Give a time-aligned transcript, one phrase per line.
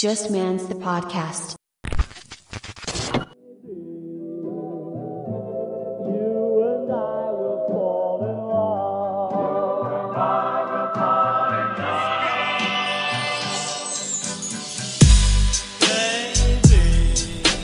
[0.00, 1.56] Just Man's the podcast.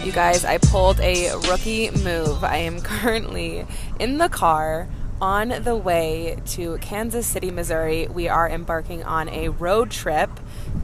[0.05, 2.45] You guys, I pulled a rookie move.
[2.45, 3.66] I am currently
[3.98, 4.89] in the car
[5.23, 8.09] on the way to Kansas City, Missouri.
[8.09, 10.29] We are embarking on a road trip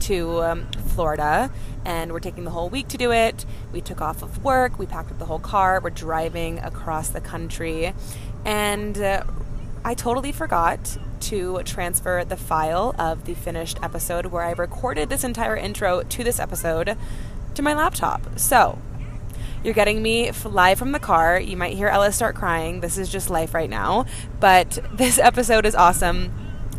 [0.00, 1.50] to um, Florida
[1.84, 3.44] and we're taking the whole week to do it.
[3.72, 7.20] We took off of work, we packed up the whole car, we're driving across the
[7.20, 7.92] country,
[8.44, 9.24] and uh,
[9.84, 15.24] I totally forgot to transfer the file of the finished episode where I recorded this
[15.24, 16.96] entire intro to this episode
[17.54, 18.38] to my laptop.
[18.38, 18.78] So,
[19.64, 21.38] you're getting me live from the car.
[21.38, 22.80] You might hear Ella start crying.
[22.80, 24.06] This is just life right now.
[24.40, 26.32] But this episode is awesome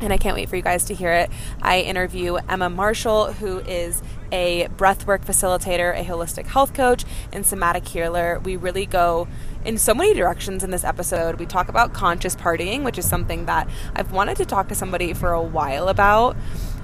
[0.04, 1.30] and I can't wait for you guys to hear it.
[1.62, 7.88] I interview Emma Marshall, who is a breathwork facilitator, a holistic health coach, and somatic
[7.88, 8.40] healer.
[8.44, 9.28] We really go
[9.64, 11.40] in so many directions in this episode.
[11.40, 15.14] We talk about conscious partying, which is something that I've wanted to talk to somebody
[15.14, 16.36] for a while about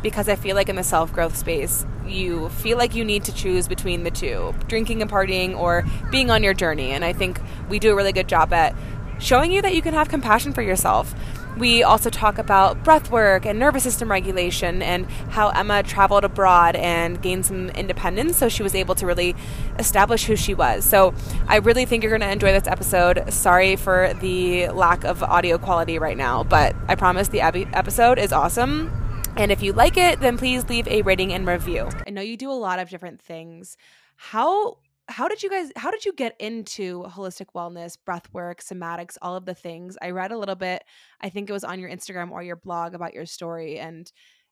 [0.01, 3.33] because I feel like in the self growth space, you feel like you need to
[3.33, 6.91] choose between the two drinking and partying or being on your journey.
[6.91, 8.75] And I think we do a really good job at
[9.19, 11.13] showing you that you can have compassion for yourself.
[11.57, 16.75] We also talk about breath work and nervous system regulation and how Emma traveled abroad
[16.75, 19.35] and gained some independence so she was able to really
[19.77, 20.85] establish who she was.
[20.85, 21.13] So
[21.47, 23.33] I really think you're going to enjoy this episode.
[23.33, 28.31] Sorry for the lack of audio quality right now, but I promise the episode is
[28.31, 28.91] awesome.
[29.35, 31.89] And if you like it, then please leave a rating and review.
[32.07, 33.77] I know you do a lot of different things.
[34.17, 34.77] How
[35.09, 39.35] how did you guys how did you get into holistic wellness breath work somatics all
[39.35, 39.97] of the things?
[40.01, 40.83] I read a little bit
[41.19, 44.11] i think it was on your instagram or your blog about your story and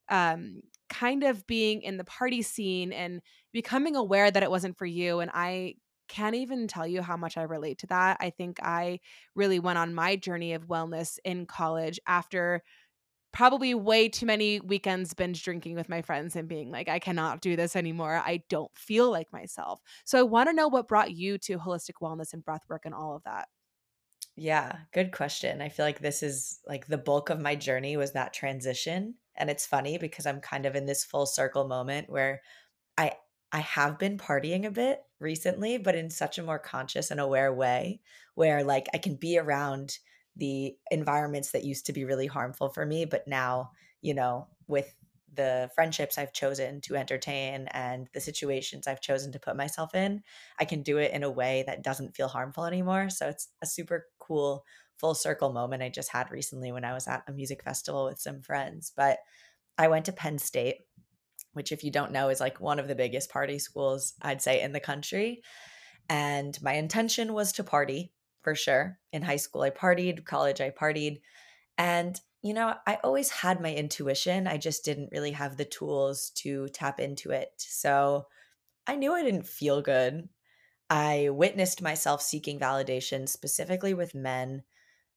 [0.10, 4.86] um, kind of being in the party scene and becoming aware that it wasn't for
[4.86, 5.76] you and i
[6.08, 8.18] can't even tell you how much i relate to that.
[8.20, 9.00] I think i
[9.36, 12.64] really went on my journey of wellness in college after
[13.38, 17.40] probably way too many weekends binge drinking with my friends and being like, I cannot
[17.40, 18.16] do this anymore.
[18.16, 19.80] I don't feel like myself.
[20.06, 22.96] So I want to know what brought you to holistic wellness and breath work and
[22.96, 23.48] all of that.
[24.36, 25.62] Yeah, good question.
[25.62, 29.14] I feel like this is like the bulk of my journey was that transition.
[29.36, 32.42] And it's funny because I'm kind of in this full circle moment where
[32.98, 33.14] I
[33.52, 37.54] I have been partying a bit recently, but in such a more conscious and aware
[37.54, 38.02] way
[38.34, 40.00] where like I can be around
[40.38, 43.72] the environments that used to be really harmful for me but now
[44.02, 44.94] you know with
[45.38, 50.24] the friendships I've chosen to entertain and the situations I've chosen to put myself in,
[50.60, 53.10] I can do it in a way that doesn't feel harmful anymore.
[53.10, 54.66] So it's a super cool
[54.98, 58.20] full circle moment I just had recently when I was at a music festival with
[58.20, 58.92] some friends.
[58.96, 59.20] But
[59.78, 60.78] I went to Penn State,
[61.54, 64.62] which, if you don't know, is like one of the biggest party schools, I'd say,
[64.62, 65.44] in the country.
[66.10, 68.12] And my intention was to party
[68.48, 68.98] for sure.
[69.12, 71.20] In high school, I partied, college, I partied.
[71.78, 74.48] And, you know, I always had my intuition.
[74.48, 77.50] I just didn't really have the tools to tap into it.
[77.58, 78.28] So
[78.88, 80.30] I knew I didn't feel good.
[80.90, 84.64] I witnessed myself seeking validation, specifically with men,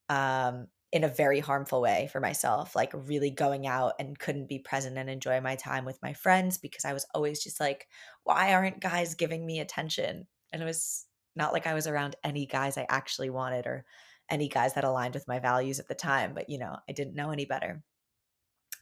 [0.09, 4.59] um, in a very harmful way for myself, like really going out and couldn't be
[4.59, 7.87] present and enjoy my time with my friends because I was always just like,
[8.25, 10.27] why aren't guys giving me attention?
[10.51, 13.85] And it was not like I was around any guys I actually wanted or
[14.29, 17.15] any guys that aligned with my values at the time, but you know, I didn't
[17.15, 17.83] know any better.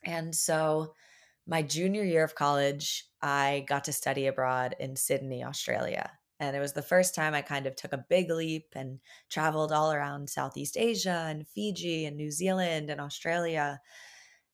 [0.04, 0.94] And so
[1.46, 6.10] my junior year of college, I got to study abroad in Sydney, Australia.
[6.40, 9.72] And it was the first time I kind of took a big leap and traveled
[9.72, 13.80] all around Southeast Asia and Fiji and New Zealand and Australia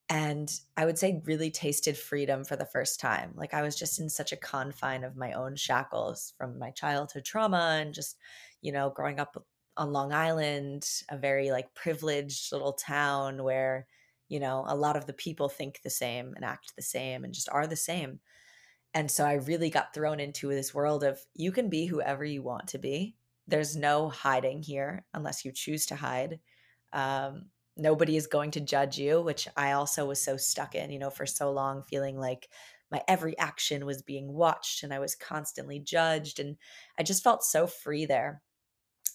[0.09, 3.33] and I would say really tasted freedom for the first time.
[3.37, 7.25] Like I was just in such a confine of my own shackles from my childhood
[7.25, 8.19] trauma and just,
[8.61, 13.87] you know, growing up on Long Island, a very like privileged little town where,
[14.29, 17.33] you know, a lot of the people think the same and act the same and
[17.33, 18.21] just are the same.
[18.93, 22.43] And so I really got thrown into this world of you can be whoever you
[22.43, 23.17] want to be.
[23.47, 26.41] There's no hiding here unless you choose to hide.
[26.93, 30.99] Um, nobody is going to judge you, which I also was so stuck in, you
[30.99, 32.49] know, for so long, feeling like
[32.91, 36.39] my every action was being watched and I was constantly judged.
[36.39, 36.57] And
[36.99, 38.43] I just felt so free there.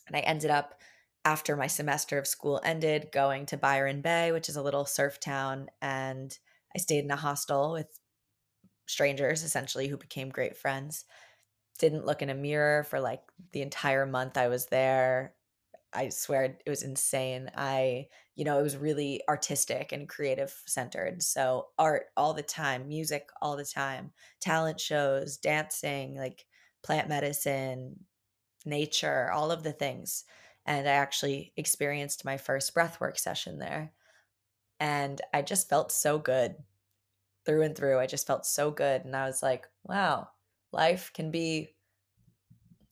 [0.08, 0.82] And I ended up,
[1.26, 5.20] after my semester of school ended, going to Byron Bay, which is a little surf
[5.20, 5.68] town.
[5.82, 6.38] And
[6.76, 7.88] I stayed in a hostel with
[8.88, 11.06] strangers, essentially, who became great friends.
[11.78, 13.22] Didn't look in a mirror for like
[13.52, 15.36] the entire month I was there.
[15.94, 17.50] I swear it was insane.
[17.56, 18.08] I
[18.40, 21.22] you know, it was really artistic and creative centered.
[21.22, 26.46] So art all the time, music all the time, talent shows, dancing, like
[26.82, 27.98] plant medicine,
[28.66, 30.24] nature, all of the things.
[30.66, 33.92] And I actually experienced my first breathwork session there.
[34.80, 36.56] And I just felt so good
[37.46, 38.00] through and through.
[38.00, 39.04] I just felt so good.
[39.04, 40.30] And I was like, wow,
[40.72, 41.76] life can be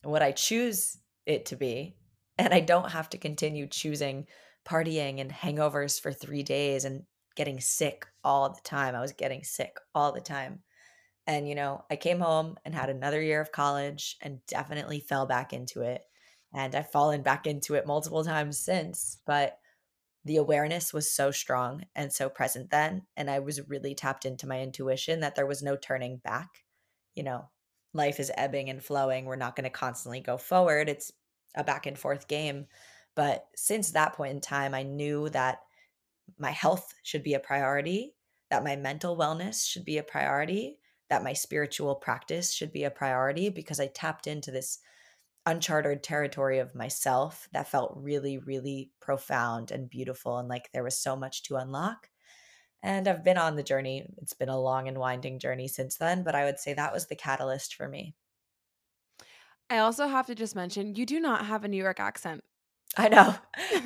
[0.02, 1.96] what I choose it to be.
[2.36, 4.26] And I don't have to continue choosing
[4.68, 7.04] partying and hangovers for three days and
[7.36, 8.94] getting sick all the time.
[8.94, 10.62] I was getting sick all the time.
[11.26, 15.26] And, you know, I came home and had another year of college and definitely fell
[15.26, 16.02] back into it.
[16.52, 19.18] And I've fallen back into it multiple times since.
[19.26, 19.58] But
[20.24, 23.02] the awareness was so strong and so present then.
[23.16, 26.48] And I was really tapped into my intuition that there was no turning back.
[27.14, 27.50] You know,
[27.94, 29.24] life is ebbing and flowing.
[29.24, 30.88] We're not going to constantly go forward.
[30.88, 31.12] It's
[31.54, 32.66] a back and forth game.
[33.18, 35.62] But since that point in time, I knew that
[36.38, 38.14] my health should be a priority,
[38.48, 40.78] that my mental wellness should be a priority,
[41.10, 44.78] that my spiritual practice should be a priority because I tapped into this
[45.46, 50.38] uncharted territory of myself that felt really, really profound and beautiful.
[50.38, 52.10] And like there was so much to unlock.
[52.84, 54.06] And I've been on the journey.
[54.18, 57.08] It's been a long and winding journey since then, but I would say that was
[57.08, 58.14] the catalyst for me.
[59.68, 62.44] I also have to just mention you do not have a New York accent.
[62.98, 63.34] I know.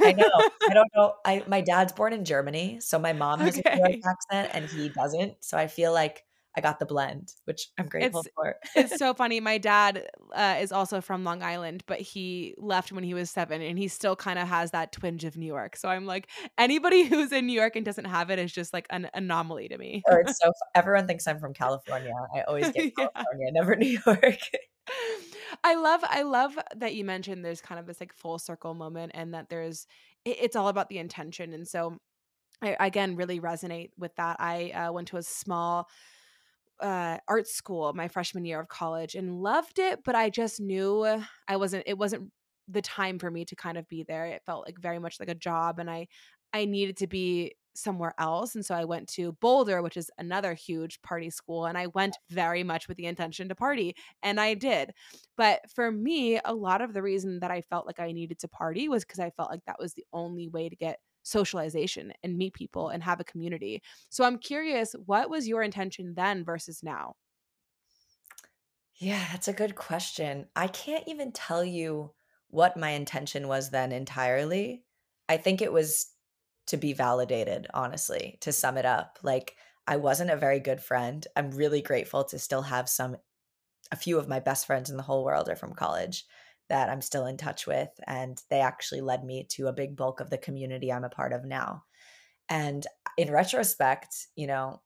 [0.01, 0.31] I know.
[0.69, 1.15] I don't know.
[1.25, 3.71] I my dad's born in Germany, so my mom has okay.
[3.71, 5.35] a New York accent and he doesn't.
[5.41, 6.25] So I feel like
[6.57, 8.57] I got the blend, which I'm grateful it's, for.
[8.77, 9.41] it's so funny.
[9.41, 13.63] My dad uh, is also from Long Island, but he left when he was seven,
[13.63, 15.77] and he still kind of has that twinge of New York.
[15.77, 16.29] So I'm like,
[16.59, 19.79] anybody who's in New York and doesn't have it is just like an anomaly to
[19.79, 20.03] me.
[20.07, 22.13] or it's so everyone thinks I'm from California.
[22.35, 23.51] I always get California, yeah.
[23.53, 24.39] never New York.
[25.65, 29.13] I love I love that you mentioned there's kind of this like full circle moment
[29.15, 29.87] and that there's
[30.25, 31.99] it, it's all about the intention and so
[32.63, 34.37] I again really resonate with that.
[34.39, 35.89] I uh, went to a small
[36.83, 41.07] uh, art school my freshman year of college and loved it, but I just knew
[41.49, 41.85] I wasn't.
[41.87, 42.31] It wasn't
[42.69, 44.27] the time for me to kind of be there.
[44.27, 46.09] It felt like very much like a job, and I
[46.53, 48.55] I needed to be somewhere else.
[48.55, 51.65] And so I went to Boulder, which is another huge party school.
[51.67, 53.97] And I went very much with the intention to party.
[54.23, 54.93] And I did.
[55.37, 58.49] But for me, a lot of the reason that I felt like I needed to
[58.49, 62.37] party was because I felt like that was the only way to get socialization and
[62.39, 63.83] meet people and have a community.
[64.11, 67.17] So I'm curious, what was your intention then versus now?
[68.97, 70.49] Yeah, that's a good question.
[70.55, 72.15] I can't even tell you
[72.49, 74.85] what my intention was then entirely.
[75.29, 76.13] I think it was
[76.67, 79.19] to be validated, honestly, to sum it up.
[79.23, 81.27] Like, I wasn't a very good friend.
[81.35, 83.17] I'm really grateful to still have some,
[83.93, 86.27] a few of my best friends in the whole world are from college
[86.69, 87.91] that I'm still in touch with.
[88.07, 91.33] And they actually led me to a big bulk of the community I'm a part
[91.33, 91.85] of now.
[92.49, 92.87] And
[93.17, 94.83] in retrospect, you know,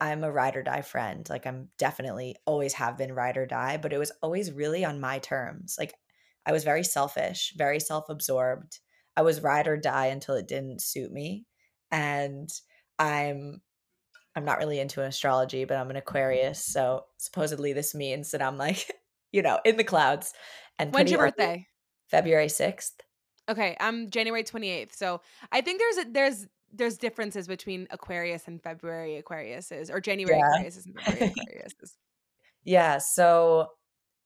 [0.00, 1.26] I'm a ride or die friend.
[1.28, 5.00] Like I'm definitely always have been ride or die, but it was always really on
[5.00, 5.76] my terms.
[5.78, 5.94] Like
[6.46, 8.80] I was very selfish, very self absorbed.
[9.16, 11.46] I was ride or die until it didn't suit me.
[11.90, 12.50] And
[12.98, 13.62] I'm
[14.36, 16.64] I'm not really into astrology, but I'm an Aquarius.
[16.64, 18.90] So supposedly this means that I'm like,
[19.32, 20.32] you know, in the clouds.
[20.78, 21.66] And when's your birthday?
[22.10, 22.92] February 6th.
[23.48, 24.94] Okay, I'm January 28th.
[24.94, 25.20] So
[25.52, 30.62] I think there's a, there's there's differences between Aquarius and February Aquariuses or January yeah.
[30.62, 31.92] Aquariuses and February Aquariuses.
[32.64, 33.68] yeah, so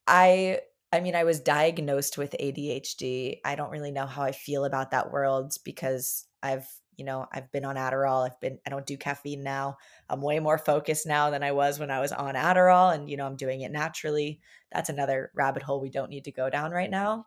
[0.07, 0.61] I
[0.93, 3.39] I mean I was diagnosed with ADHD.
[3.45, 7.51] I don't really know how I feel about that world because I've you know, I've
[7.53, 8.27] been on Adderall.
[8.27, 9.79] I've been, I don't do caffeine now.
[10.11, 12.93] I'm way more focused now than I was when I was on Adderall.
[12.93, 14.41] And, you know, I'm doing it naturally.
[14.73, 17.27] That's another rabbit hole we don't need to go down right now.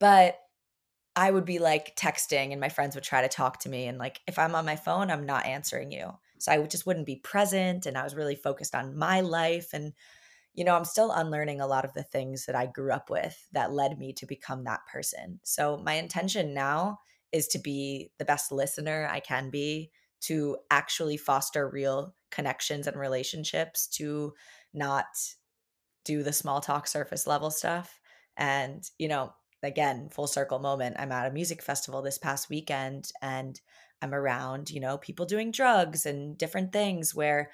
[0.00, 0.40] But
[1.14, 3.86] I would be like texting and my friends would try to talk to me.
[3.86, 6.10] And like, if I'm on my phone, I'm not answering you.
[6.38, 7.86] So I just wouldn't be present.
[7.86, 9.70] And I was really focused on my life.
[9.72, 9.92] And,
[10.52, 13.46] you know, I'm still unlearning a lot of the things that I grew up with
[13.52, 15.38] that led me to become that person.
[15.44, 16.98] So my intention now
[17.32, 22.96] is to be the best listener I can be, to actually foster real connections and
[22.96, 24.34] relationships, to
[24.74, 25.06] not
[26.04, 28.00] do the small talk surface level stuff.
[28.36, 29.32] And, you know,
[29.62, 30.96] again, full circle moment.
[30.98, 33.60] I'm at a music festival this past weekend and
[34.00, 37.50] I'm around, you know, people doing drugs and different things where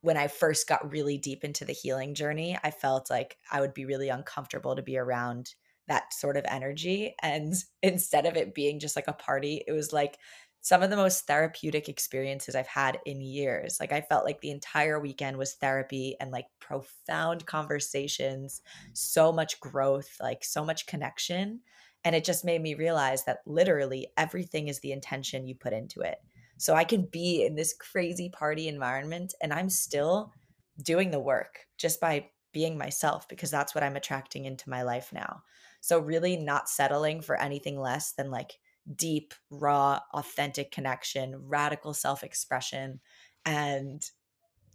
[0.00, 3.72] when I first got really deep into the healing journey, I felt like I would
[3.72, 5.54] be really uncomfortable to be around
[5.88, 7.14] that sort of energy.
[7.22, 10.18] And instead of it being just like a party, it was like
[10.62, 13.78] some of the most therapeutic experiences I've had in years.
[13.80, 18.62] Like I felt like the entire weekend was therapy and like profound conversations,
[18.92, 21.60] so much growth, like so much connection.
[22.04, 26.00] And it just made me realize that literally everything is the intention you put into
[26.00, 26.18] it.
[26.58, 30.32] So I can be in this crazy party environment and I'm still
[30.80, 35.12] doing the work just by being myself because that's what I'm attracting into my life
[35.12, 35.42] now.
[35.82, 38.60] So really not settling for anything less than like
[38.96, 43.02] deep, raw, authentic connection, radical self-expression
[43.44, 44.10] and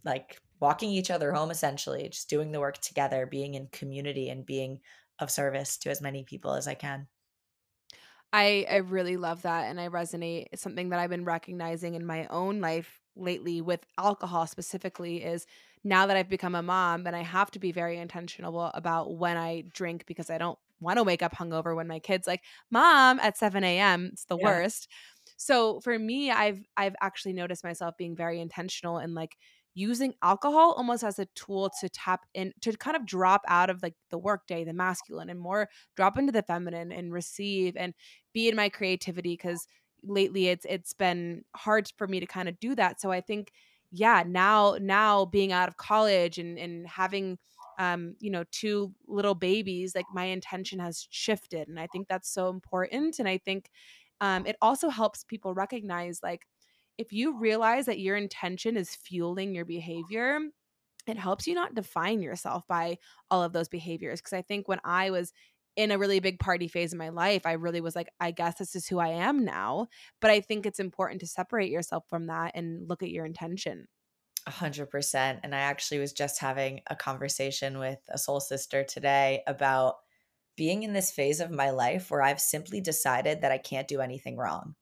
[0.04, 4.46] like walking each other home essentially, just doing the work together, being in community and
[4.46, 4.80] being
[5.18, 7.08] of service to as many people as I can.
[8.32, 10.48] I I really love that and I resonate.
[10.52, 15.46] It's something that I've been recognizing in my own life lately with alcohol specifically is
[15.82, 19.36] now that I've become a mom and I have to be very intentional about when
[19.36, 23.18] I drink because I don't want to wake up hungover when my kids like, Mom
[23.20, 24.10] at 7 a.m.
[24.12, 24.44] It's the yeah.
[24.44, 24.88] worst.
[25.36, 29.36] So for me, I've I've actually noticed myself being very intentional and like
[29.74, 33.80] using alcohol almost as a tool to tap in to kind of drop out of
[33.82, 37.94] like the workday, the masculine, and more drop into the feminine and receive and
[38.32, 39.66] be in my creativity because
[40.02, 43.00] lately it's it's been hard for me to kind of do that.
[43.00, 43.52] So I think
[43.92, 47.38] yeah, now now being out of college and and having
[47.78, 51.68] um, you know, two little babies, like my intention has shifted.
[51.68, 53.18] And I think that's so important.
[53.18, 53.70] And I think
[54.20, 56.46] um, it also helps people recognize like
[56.98, 60.40] if you realize that your intention is fueling your behavior,
[61.06, 62.98] it helps you not define yourself by
[63.30, 64.20] all of those behaviors.
[64.20, 65.32] Because I think when I was
[65.76, 68.58] in a really big party phase in my life, I really was like, I guess
[68.58, 69.86] this is who I am now.
[70.20, 73.86] But I think it's important to separate yourself from that and look at your intention.
[74.48, 75.40] A hundred percent.
[75.42, 79.96] And I actually was just having a conversation with a soul sister today about
[80.56, 84.00] being in this phase of my life where I've simply decided that I can't do
[84.00, 84.74] anything wrong.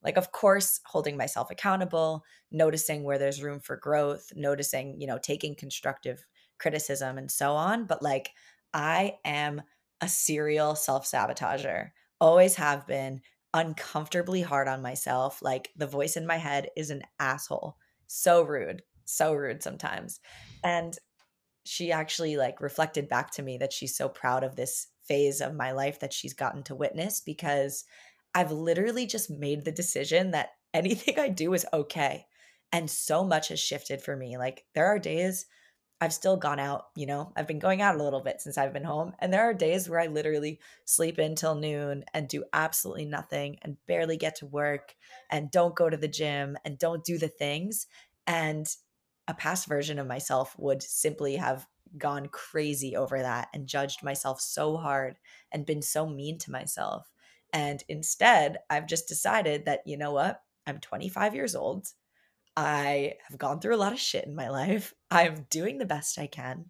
[0.00, 5.18] Like, of course, holding myself accountable, noticing where there's room for growth, noticing, you know,
[5.18, 6.24] taking constructive
[6.60, 7.86] criticism and so on.
[7.86, 8.30] But like,
[8.72, 9.62] I am
[10.00, 11.90] a serial self sabotager,
[12.20, 15.42] always have been, uncomfortably hard on myself.
[15.42, 17.76] Like, the voice in my head is an asshole.
[18.06, 20.20] So rude, so rude sometimes.
[20.64, 20.96] And
[21.64, 25.54] she actually like reflected back to me that she's so proud of this phase of
[25.54, 27.84] my life that she's gotten to witness because
[28.34, 32.26] I've literally just made the decision that anything I do is okay.
[32.72, 34.38] And so much has shifted for me.
[34.38, 35.46] Like there are days
[36.00, 38.72] I've still gone out, you know, I've been going out a little bit since I've
[38.72, 39.12] been home.
[39.18, 43.76] And there are days where I literally sleep until noon and do absolutely nothing and
[43.86, 44.94] barely get to work
[45.30, 47.86] and don't go to the gym and don't do the things.
[48.26, 48.66] And
[49.30, 54.40] a past version of myself would simply have gone crazy over that and judged myself
[54.40, 55.16] so hard
[55.52, 57.08] and been so mean to myself.
[57.52, 60.42] And instead, I've just decided that, you know what?
[60.66, 61.86] I'm 25 years old.
[62.56, 64.94] I have gone through a lot of shit in my life.
[65.12, 66.66] I'm doing the best I can.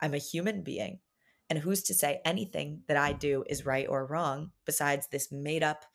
[0.00, 1.00] I'm a human being.
[1.48, 5.62] And who's to say anything that I do is right or wrong besides this made
[5.62, 5.86] up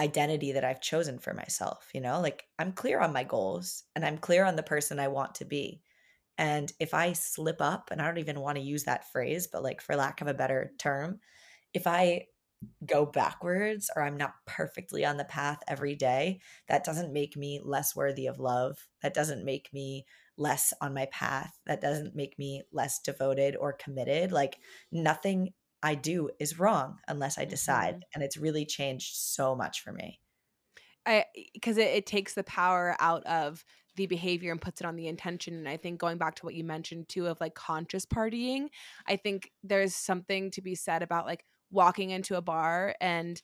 [0.00, 1.88] identity that I've chosen for myself?
[1.94, 5.08] You know, like I'm clear on my goals and I'm clear on the person I
[5.08, 5.82] want to be.
[6.38, 9.62] And if I slip up, and I don't even want to use that phrase, but
[9.62, 11.20] like for lack of a better term,
[11.72, 12.26] if I
[12.84, 17.60] go backwards or I'm not perfectly on the path every day, that doesn't make me
[17.62, 18.86] less worthy of love.
[19.02, 21.58] That doesn't make me less on my path.
[21.66, 24.32] That doesn't make me less devoted or committed.
[24.32, 24.58] Like
[24.92, 25.52] nothing
[25.86, 27.94] I do is wrong unless I decide.
[27.94, 28.10] Mm-hmm.
[28.14, 30.18] And it's really changed so much for me.
[31.06, 33.64] I because it, it takes the power out of
[33.94, 35.54] the behavior and puts it on the intention.
[35.54, 38.66] And I think going back to what you mentioned too of like conscious partying,
[39.06, 43.40] I think there's something to be said about like walking into a bar and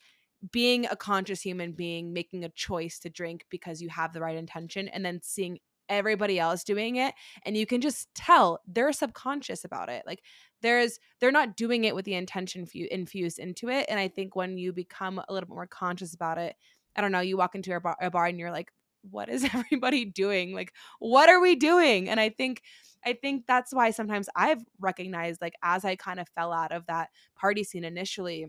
[0.51, 4.37] being a conscious human being making a choice to drink because you have the right
[4.37, 9.65] intention and then seeing everybody else doing it and you can just tell they're subconscious
[9.65, 10.23] about it like
[10.63, 14.57] there's they're not doing it with the intention infused into it and i think when
[14.57, 16.57] you become a little bit more conscious about it
[16.97, 18.73] i don't know you walk into a bar, a bar and you're like
[19.11, 20.55] what is everybody doing?
[20.55, 22.09] Like what are we doing?
[22.09, 22.63] And i think
[23.05, 26.87] I think that's why sometimes I've recognized, like, as I kind of fell out of
[26.87, 28.47] that party scene initially,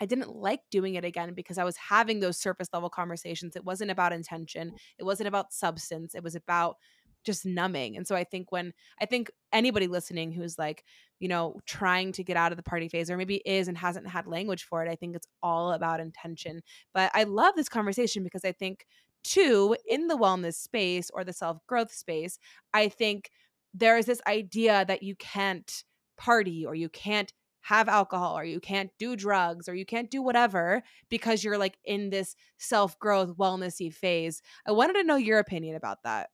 [0.00, 3.56] I didn't like doing it again because I was having those surface level conversations.
[3.56, 4.76] It wasn't about intention, mm.
[4.98, 6.76] it wasn't about substance, it was about
[7.24, 7.96] just numbing.
[7.96, 10.84] And so I think when I think anybody listening who's like,
[11.18, 14.08] you know, trying to get out of the party phase or maybe is and hasn't
[14.08, 16.60] had language for it, I think it's all about intention.
[16.92, 18.86] But I love this conversation because I think,
[19.22, 22.38] too, in the wellness space or the self growth space,
[22.74, 23.30] I think
[23.72, 25.84] there is this idea that you can't
[26.16, 27.32] party or you can't
[27.64, 31.78] have alcohol or you can't do drugs or you can't do whatever because you're like
[31.84, 34.42] in this self-growth wellnessy phase.
[34.66, 36.30] I wanted to know your opinion about that.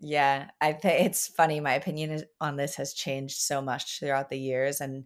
[0.00, 4.38] Yeah, I think it's funny my opinion on this has changed so much throughout the
[4.38, 5.04] years and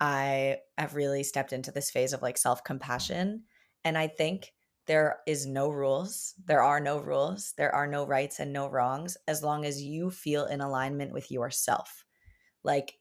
[0.00, 3.44] I have really stepped into this phase of like self compassion.
[3.84, 4.52] And I think
[4.86, 6.34] there is no rules.
[6.44, 7.54] There are no rules.
[7.56, 11.30] There are no rights and no wrongs as long as you feel in alignment with
[11.30, 12.04] yourself.
[12.62, 12.98] Like,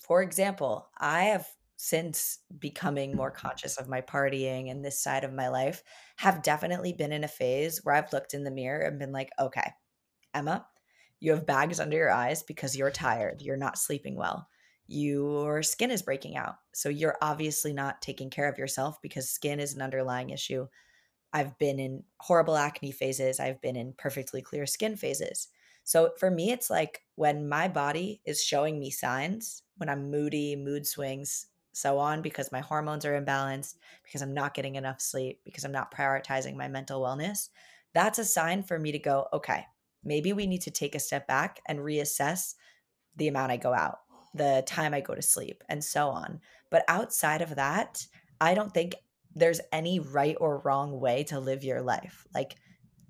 [0.00, 1.46] for example, I have
[1.82, 3.46] since becoming more mm-hmm.
[3.46, 5.82] conscious of my partying and this side of my life,
[6.16, 9.30] have definitely been in a phase where I've looked in the mirror and been like,
[9.40, 9.72] okay,
[10.34, 10.66] Emma,
[11.20, 13.40] you have bags under your eyes because you're tired.
[13.40, 14.46] You're not sleeping well.
[14.88, 16.56] Your skin is breaking out.
[16.74, 20.66] So you're obviously not taking care of yourself because skin is an underlying issue.
[21.32, 23.40] I've been in horrible acne phases.
[23.40, 25.48] I've been in perfectly clear skin phases.
[25.84, 30.54] So for me, it's like when my body is showing me signs, when I'm moody,
[30.54, 35.40] mood swings, so on because my hormones are imbalanced, because I'm not getting enough sleep,
[35.44, 37.48] because I'm not prioritizing my mental wellness,
[37.94, 39.64] that's a sign for me to go, okay,
[40.04, 42.54] maybe we need to take a step back and reassess
[43.16, 43.98] the amount I go out,
[44.34, 46.40] the time I go to sleep, and so on.
[46.70, 48.06] But outside of that,
[48.40, 48.94] I don't think
[49.34, 52.26] there's any right or wrong way to live your life.
[52.34, 52.56] Like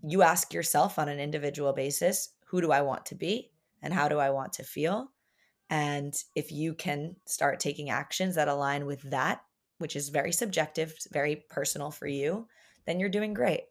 [0.03, 4.09] you ask yourself on an individual basis, who do I want to be and how
[4.09, 5.13] do I want to feel?
[5.71, 9.43] And if you can start taking actions that align with that,
[9.79, 12.49] which is very subjective, very personal for you,
[12.87, 13.63] then you're doing great.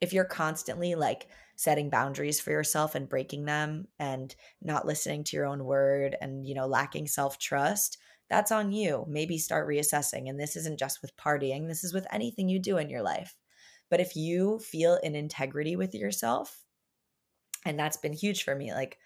[0.00, 5.36] If you're constantly like setting boundaries for yourself and breaking them and not listening to
[5.36, 9.04] your own word and, you know, lacking self trust, that's on you.
[9.08, 10.28] Maybe start reassessing.
[10.28, 13.36] And this isn't just with partying, this is with anything you do in your life.
[13.90, 16.64] But if you feel in integrity with yourself,
[17.64, 18.98] and that's been huge for me, like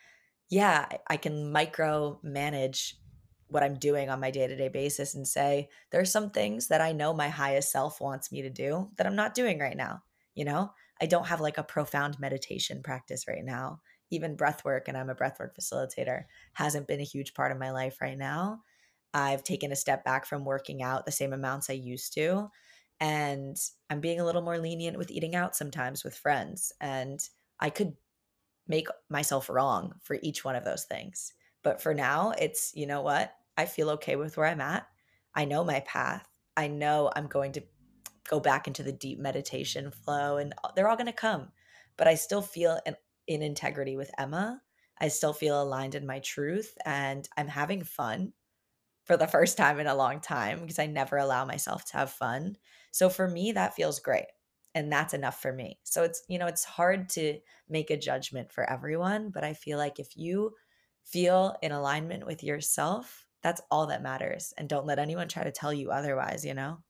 [0.48, 2.96] yeah, I can micro manage
[3.48, 6.80] what I'm doing on my day to day basis and say, there's some things that
[6.80, 10.02] I know my highest self wants me to do that I'm not doing right now.
[10.34, 13.80] You know, I don't have like a profound meditation practice right now.
[14.10, 16.24] Even breath work, and I'm a breath work facilitator,
[16.54, 18.62] hasn't been a huge part of my life right now.
[19.14, 22.50] I've taken a step back from working out the same amounts I used to.
[23.00, 23.56] And
[23.90, 26.72] I'm being a little more lenient with eating out sometimes with friends.
[26.80, 27.20] And
[27.60, 27.96] I could
[28.68, 31.32] make myself wrong for each one of those things.
[31.64, 33.32] But for now, it's, you know what?
[33.56, 34.86] I feel okay with where I'm at.
[35.34, 36.28] I know my path.
[36.56, 37.62] I know I'm going to
[38.28, 41.48] go back into the deep meditation flow and they're all going to come.
[41.96, 42.94] But I still feel in,
[43.26, 44.60] in integrity with Emma.
[45.00, 48.32] I still feel aligned in my truth and I'm having fun
[49.04, 52.10] for the first time in a long time because I never allow myself to have
[52.10, 52.56] fun.
[52.92, 54.26] So for me, that feels great
[54.74, 55.78] and that's enough for me.
[55.84, 59.78] So it's, you know, it's hard to make a judgment for everyone, but I feel
[59.78, 60.54] like if you
[61.04, 64.52] feel in alignment with yourself, that's all that matters.
[64.56, 66.82] And don't let anyone try to tell you otherwise, you know?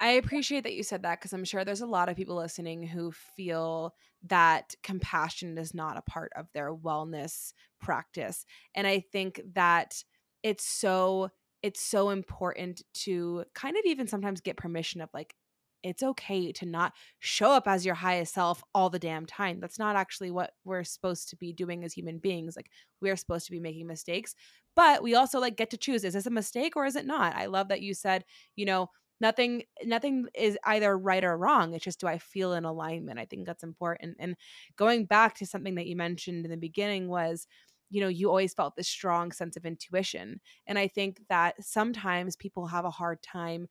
[0.00, 2.84] I appreciate that you said that because I'm sure there's a lot of people listening
[2.86, 8.44] who feel that compassion is not a part of their wellness practice.
[8.74, 10.04] And I think that
[10.42, 11.30] it's so
[11.62, 15.34] it's so important to kind of even sometimes get permission of like
[15.82, 19.60] it's okay to not show up as your highest self all the damn time.
[19.60, 22.56] That's not actually what we're supposed to be doing as human beings.
[22.56, 24.34] Like we're supposed to be making mistakes,
[24.74, 27.34] but we also like get to choose is this a mistake or is it not?
[27.34, 28.24] I love that you said,
[28.56, 31.74] you know, nothing nothing is either right or wrong.
[31.74, 33.18] It's just do I feel in alignment?
[33.18, 34.16] I think that's important.
[34.20, 34.36] And
[34.76, 37.46] going back to something that you mentioned in the beginning was
[37.90, 40.40] you know, you always felt this strong sense of intuition.
[40.66, 43.66] And I think that sometimes people have a hard time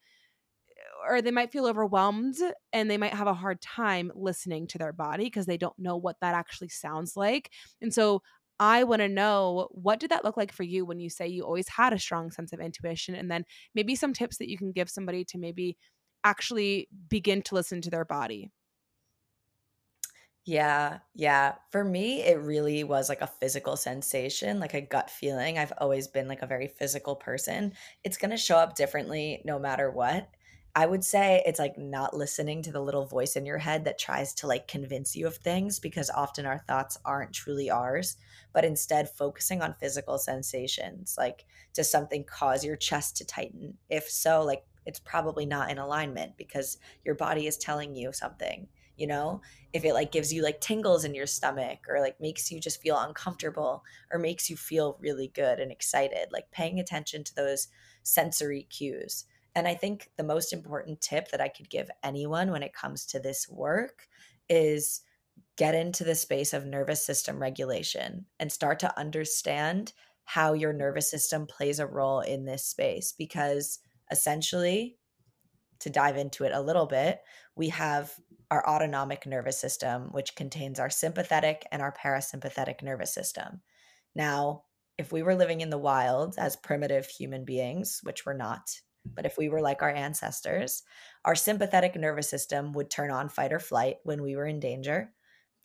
[1.08, 2.38] or they might feel overwhelmed
[2.74, 5.98] and they might have a hard time listening to their body because they don't know
[5.98, 7.52] what that actually sounds like.
[7.82, 8.22] And so
[8.60, 11.44] I want to know what did that look like for you when you say you
[11.44, 13.46] always had a strong sense of intuition and then
[13.76, 15.78] maybe some tips that you can give somebody to maybe
[16.24, 18.52] actually begin to listen to their body.
[20.46, 21.56] Yeah, yeah.
[21.72, 25.58] For me, it really was like a physical sensation, like a gut feeling.
[25.58, 27.74] I've always been like a very physical person.
[28.06, 30.30] It's going to show up differently no matter what.
[30.76, 33.98] I would say it's like not listening to the little voice in your head that
[33.98, 38.18] tries to like convince you of things because often our thoughts aren't truly ours,
[38.54, 41.16] but instead focusing on physical sensations.
[41.18, 43.78] Like, does something cause your chest to tighten?
[43.90, 48.70] If so, like, it's probably not in alignment because your body is telling you something
[48.96, 49.42] you know
[49.74, 52.82] if it like gives you like tingles in your stomach or like makes you just
[52.82, 57.68] feel uncomfortable or makes you feel really good and excited like paying attention to those
[58.02, 62.64] sensory cues and I think the most important tip that I could give anyone when
[62.64, 64.08] it comes to this work
[64.50, 65.02] is
[65.56, 69.94] get into the space of nervous system regulation and start to understand
[70.26, 73.80] how your nervous system plays a role in this space because
[74.12, 74.98] essentially
[75.80, 77.22] to dive into it a little bit
[77.56, 78.14] we have
[78.50, 83.62] our autonomic nervous system which contains our sympathetic and our parasympathetic nervous system.
[84.16, 84.64] Now
[84.98, 88.82] if we were living in the wild as primitive human beings, which we're not,
[89.16, 90.84] but if we were like our ancestors,
[91.26, 95.14] our sympathetic nervous system would turn on fight or flight when we were in danger.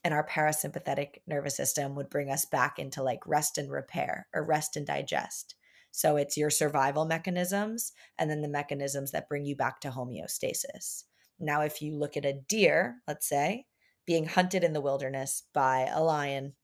[0.04, 4.44] And our parasympathetic nervous system would bring us back into like rest and repair or
[4.44, 5.54] rest and digest.
[5.92, 11.04] So it's your survival mechanisms and then the mechanisms that bring you back to homeostasis.
[11.38, 13.66] Now, if you look at a deer, let's say,
[14.06, 16.54] being hunted in the wilderness by a lion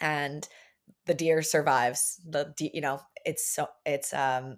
[0.00, 0.48] and
[1.06, 4.56] the deer survives the you know it's so it's um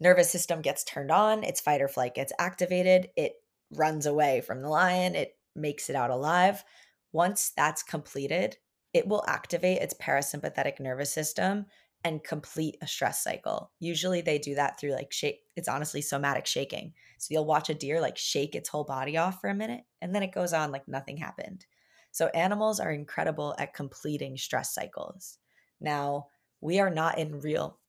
[0.00, 3.34] nervous system gets turned on its fight or flight gets activated it
[3.72, 6.64] runs away from the lion it makes it out alive.
[7.12, 8.56] Once that's completed
[8.92, 11.66] it will activate its parasympathetic nervous system
[12.02, 13.72] and complete a stress cycle.
[13.78, 16.94] Usually they do that through like shake it's honestly somatic shaking.
[17.18, 20.14] So you'll watch a deer like shake its whole body off for a minute and
[20.14, 21.66] then it goes on like nothing happened.
[22.12, 25.38] So animals are incredible at completing stress cycles.
[25.80, 26.28] Now,
[26.60, 27.79] we are not in real,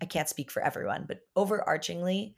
[0.00, 2.34] I can't speak for everyone, but overarchingly,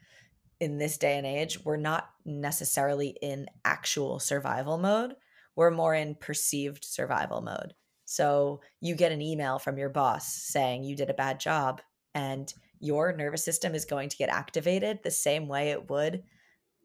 [0.59, 5.15] in this day and age, we're not necessarily in actual survival mode.
[5.55, 7.73] We're more in perceived survival mode.
[8.05, 11.81] So you get an email from your boss saying you did a bad job,
[12.13, 16.23] and your nervous system is going to get activated the same way it would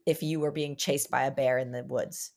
[0.06, 2.32] if you were being chased by a bear in the woods.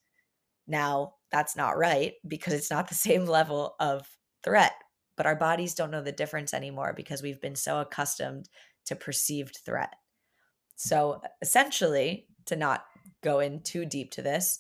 [0.68, 4.08] Now, that's not right because it's not the same level of
[4.44, 4.74] threat
[5.18, 8.48] but our bodies don't know the difference anymore because we've been so accustomed
[8.86, 9.94] to perceived threat.
[10.78, 12.86] So essentially, to not
[13.24, 14.60] go in too deep to this,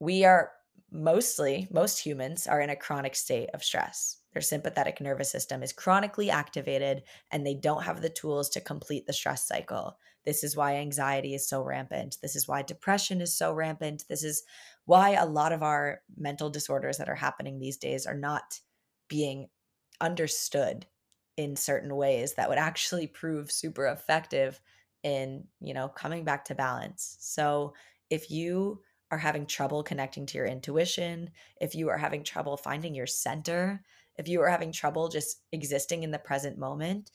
[0.00, 0.52] we are
[0.90, 4.18] mostly, most humans are in a chronic state of stress.
[4.32, 9.06] Their sympathetic nervous system is chronically activated and they don't have the tools to complete
[9.06, 9.98] the stress cycle.
[10.24, 12.18] This is why anxiety is so rampant.
[12.22, 14.04] This is why depression is so rampant.
[14.08, 14.44] This is
[14.84, 18.60] why a lot of our mental disorders that are happening these days are not
[19.08, 19.48] being
[20.00, 20.86] understood
[21.36, 24.60] in certain ways that would actually prove super effective
[25.02, 27.16] in you know coming back to balance.
[27.20, 27.74] So
[28.10, 32.94] if you are having trouble connecting to your intuition if you are having trouble finding
[32.94, 33.82] your center
[34.16, 37.10] if you are having trouble just existing in the present moment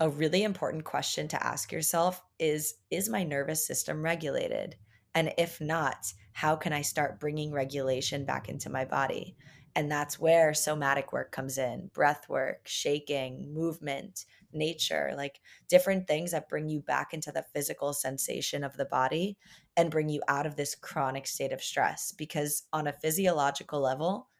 [0.00, 4.76] a really important question to ask yourself is is my nervous system regulated?
[5.14, 9.36] And if not how can i start bringing regulation back into my body
[9.76, 16.30] and that's where somatic work comes in breath work, shaking, movement, nature, like different things
[16.30, 19.36] that bring you back into the physical sensation of the body
[19.76, 22.10] and bring you out of this chronic state of stress.
[22.10, 24.30] Because on a physiological level,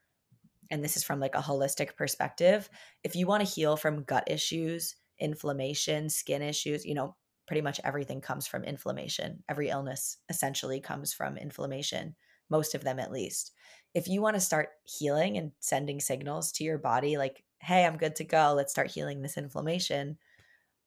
[0.70, 2.70] and this is from like a holistic perspective,
[3.04, 7.14] if you want to heal from gut issues, inflammation, skin issues, you know,
[7.46, 9.44] pretty much everything comes from inflammation.
[9.50, 12.16] Every illness essentially comes from inflammation,
[12.48, 13.52] most of them at least
[13.96, 17.96] if you want to start healing and sending signals to your body like hey i'm
[17.96, 20.16] good to go let's start healing this inflammation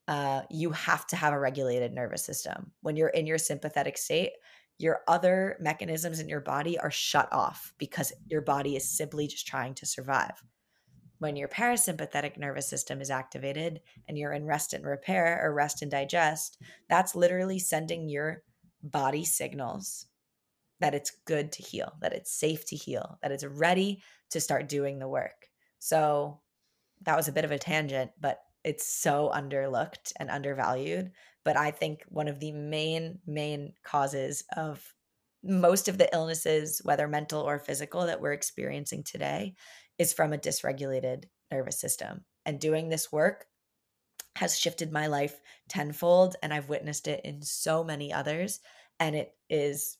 [0.07, 2.71] uh, you have to have a regulated nervous system.
[2.81, 4.31] When you're in your sympathetic state
[4.79, 9.45] your other mechanisms in your body are shut off because your body is simply just
[9.45, 10.41] trying to survive.
[11.17, 15.81] When your parasympathetic nervous system is activated and you're in rest and repair or rest
[15.81, 16.57] and digest
[16.89, 18.41] that's literally sending your
[18.81, 20.07] body signals
[20.79, 24.69] that it's good to heal, that it's safe to heal, that it's ready to start
[24.69, 25.47] doing the work.
[25.79, 26.39] So
[27.01, 31.11] that was a bit of a tangent, but it's so underlooked and undervalued.
[31.45, 34.83] But I think one of the main, main causes of
[35.43, 39.55] most of the illnesses, whether mental or physical, that we're experiencing today
[39.97, 42.25] is from a dysregulated nervous system.
[42.45, 43.45] And doing this work
[44.35, 45.39] has shifted my life
[45.69, 48.59] tenfold, and I've witnessed it in so many others.
[48.99, 49.97] And it is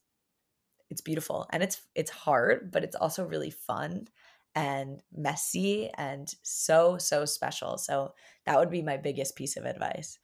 [0.89, 4.08] it's beautiful and it's it's hard but it's also really fun
[4.56, 8.13] and messy and so so special so
[8.49, 10.17] that would be my biggest piece of advice.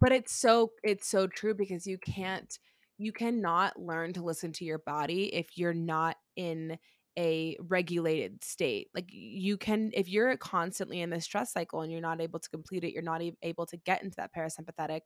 [0.00, 2.58] But it's so it's so true because you can't
[2.98, 6.76] you cannot learn to listen to your body if you're not in
[7.18, 12.00] a regulated state like you can if you're constantly in this stress cycle and you're
[12.00, 15.00] not able to complete it you're not able to get into that parasympathetic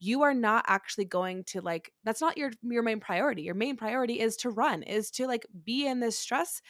[0.00, 3.42] you are not actually going to like that's not your your main priority.
[3.42, 6.60] Your main priority is to run is to like be in this stress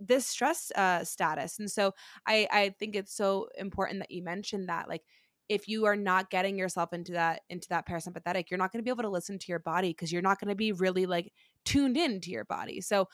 [0.00, 1.58] this stress uh status.
[1.58, 1.92] And so
[2.26, 5.02] i i think it's so important that you mentioned that like
[5.48, 8.84] if you are not getting yourself into that into that parasympathetic you're not going to
[8.84, 11.32] be able to listen to your body because you're not going to be really like
[11.64, 12.80] tuned in to your body.
[12.80, 13.08] So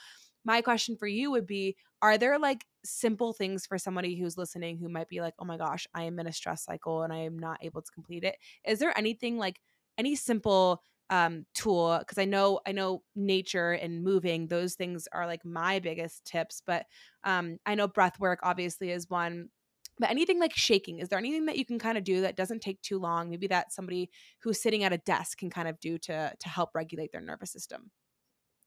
[0.44, 4.78] my question for you would be are there like simple things for somebody who's listening
[4.78, 7.18] who might be like oh my gosh i am in a stress cycle and i
[7.18, 9.60] am not able to complete it is there anything like
[9.98, 15.26] any simple um tool because i know i know nature and moving those things are
[15.26, 16.86] like my biggest tips but
[17.24, 19.50] um i know breath work obviously is one
[19.98, 22.60] but anything like shaking, is there anything that you can kind of do that doesn't
[22.60, 23.30] take too long?
[23.30, 26.70] Maybe that somebody who's sitting at a desk can kind of do to to help
[26.74, 27.92] regulate their nervous system.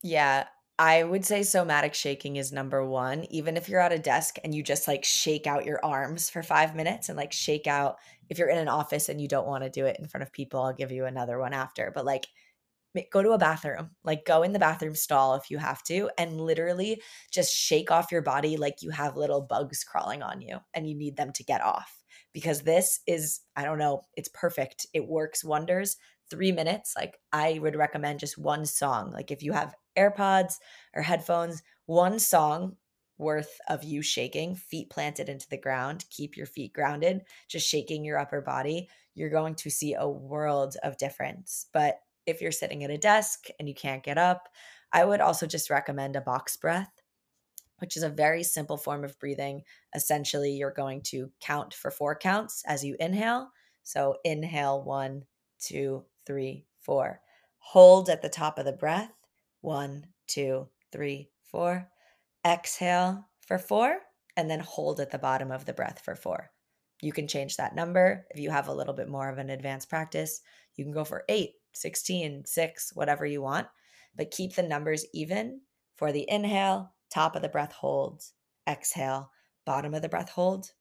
[0.03, 0.47] Yeah,
[0.79, 3.25] I would say somatic shaking is number one.
[3.31, 6.43] Even if you're at a desk and you just like shake out your arms for
[6.43, 7.97] five minutes and like shake out,
[8.29, 10.31] if you're in an office and you don't want to do it in front of
[10.31, 11.91] people, I'll give you another one after.
[11.93, 12.27] But like,
[13.11, 16.41] go to a bathroom, like go in the bathroom stall if you have to, and
[16.41, 20.89] literally just shake off your body like you have little bugs crawling on you and
[20.89, 22.03] you need them to get off.
[22.33, 24.87] Because this is, I don't know, it's perfect.
[24.93, 25.97] It works wonders.
[26.29, 29.11] Three minutes, like I would recommend just one song.
[29.11, 30.55] Like if you have AirPods
[30.93, 32.75] or headphones, one song
[33.17, 38.03] worth of you shaking, feet planted into the ground, keep your feet grounded, just shaking
[38.03, 41.67] your upper body, you're going to see a world of difference.
[41.73, 44.49] But if you're sitting at a desk and you can't get up,
[44.91, 46.91] I would also just recommend a box breath,
[47.79, 49.63] which is a very simple form of breathing.
[49.95, 53.49] Essentially, you're going to count for four counts as you inhale.
[53.83, 55.23] So inhale one,
[55.59, 57.21] two, three, four.
[57.59, 59.11] Hold at the top of the breath
[59.61, 61.89] one, two, three, four.
[62.45, 63.97] Exhale for four,
[64.35, 66.51] and then hold at the bottom of the breath for four.
[67.01, 68.25] You can change that number.
[68.29, 70.41] If you have a little bit more of an advanced practice,
[70.75, 73.67] you can go for eight, 16, six, whatever you want,
[74.15, 75.61] but keep the numbers even
[75.95, 78.23] for the inhale, top of the breath hold,
[78.67, 79.31] exhale,
[79.65, 80.71] bottom of the breath hold.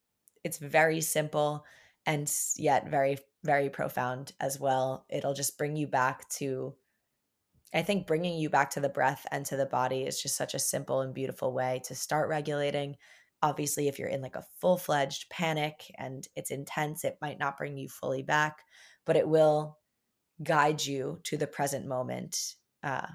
[0.43, 1.65] It's very simple
[2.07, 5.05] and yet very, very profound as well.
[5.09, 6.73] It'll just bring you back to
[7.73, 10.53] I think bringing you back to the breath and to the body is just such
[10.53, 12.95] a simple and beautiful way to start regulating.
[13.43, 17.57] Obviously, if you're in like a full fledged panic and it's intense, it might not
[17.57, 18.63] bring you fully back,
[19.05, 19.77] but it will
[20.41, 23.07] guide you to the present moment uh,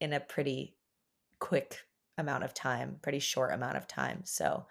[0.00, 0.74] in a pretty
[1.38, 1.80] quick
[2.16, 4.22] amount of time, pretty short amount of time.
[4.24, 4.66] So,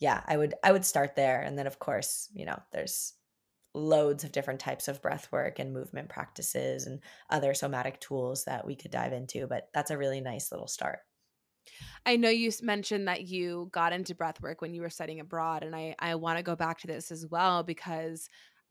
[0.00, 3.14] yeah, I would I would start there, and then of course, you know, there's
[3.74, 8.66] loads of different types of breath work and movement practices and other somatic tools that
[8.66, 11.00] we could dive into, but that's a really nice little start.
[12.06, 15.62] I know you mentioned that you got into breath work when you were studying abroad
[15.62, 18.28] and I I want to go back to this as well because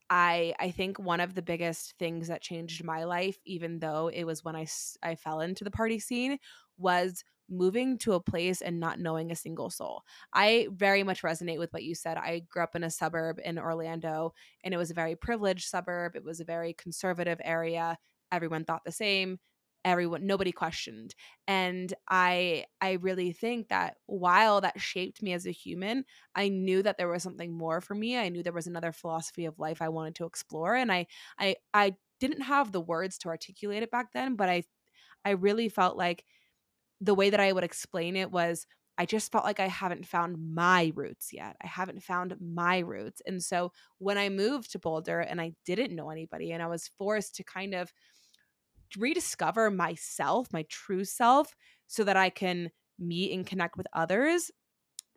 [0.10, 4.26] I I think one of the biggest things that changed my life even though it
[4.26, 4.68] was when I
[5.04, 6.40] I fell into the party scene
[6.78, 10.04] was moving to a place and not knowing a single soul.
[10.34, 12.18] I very much resonate with what you said.
[12.18, 14.34] I grew up in a suburb in Orlando
[14.64, 16.16] and it was a very privileged suburb.
[16.16, 17.98] It was a very conservative area.
[18.32, 19.40] Everyone thought the same.
[19.86, 21.16] Everyone nobody questioned.
[21.48, 26.04] And I I really think that while that shaped me as a human,
[26.36, 28.18] I knew that there was something more for me.
[28.18, 31.08] I knew there was another philosophy of life I wanted to explore and I
[31.40, 34.64] I I didn't have the words to articulate it back then, but I
[35.26, 36.26] I really felt like
[37.02, 38.66] the way that I would explain it was
[38.98, 41.56] I just felt like I haven't found my roots yet.
[41.64, 43.22] I haven't found my roots.
[43.26, 46.92] And so when I moved to Boulder and I didn't know anybody and I was
[46.98, 47.94] forced to kind of
[48.98, 51.56] rediscover myself, my true self,
[51.88, 54.52] so that I can meet and connect with others,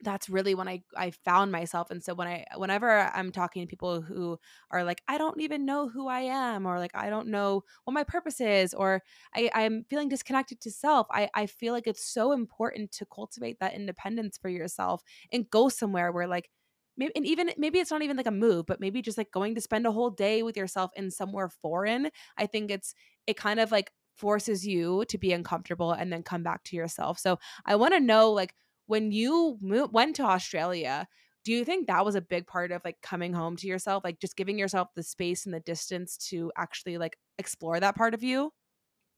[0.02, 1.90] that's really when I I found myself.
[1.90, 4.38] And so when I whenever I'm talking to people who
[4.70, 7.94] are like, I don't even know who I am, or like I don't know what
[7.94, 9.02] my purpose is, or
[9.34, 13.58] I, I'm feeling disconnected to self, I, I feel like it's so important to cultivate
[13.60, 16.50] that independence for yourself and go somewhere where like
[16.96, 19.54] maybe and even maybe it's not even like a move, but maybe just like going
[19.54, 22.10] to spend a whole day with yourself in somewhere foreign.
[22.36, 22.94] I think it's
[23.26, 27.18] it kind of like forces you to be uncomfortable and then come back to yourself.
[27.18, 28.54] So I want to know like
[28.92, 31.08] when you went to Australia,
[31.44, 34.20] do you think that was a big part of like coming home to yourself, like
[34.20, 38.22] just giving yourself the space and the distance to actually like explore that part of
[38.22, 38.52] you?